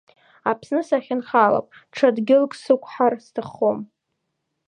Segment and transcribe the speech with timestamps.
[0.49, 3.79] Аԥсны сахьынҳалап, ҽа дгьылк сықәҳар сҭаххом.